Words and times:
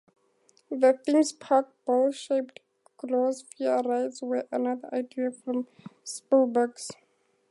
The 0.71 0.97
theme 1.05 1.21
park's 1.39 1.75
ball-shaped 1.85 2.59
gyrosphere 2.99 3.85
rides 3.85 4.23
were 4.23 4.47
another 4.51 4.89
idea 4.91 5.29
from 5.31 5.67
Spielberg. 6.03 6.75